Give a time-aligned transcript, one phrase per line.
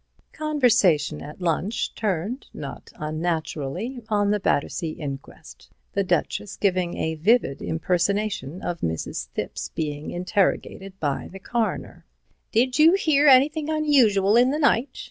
[0.33, 7.61] Conversation at lunch turned, not unnaturally, on the Battersea inquest, the Duchess giving a vivid
[7.61, 9.27] impersonation of Mrs.
[9.35, 12.03] Thipps being interrogated by the Coroner."
[12.51, 14.97] 'Did you hear anything unusual in the night?'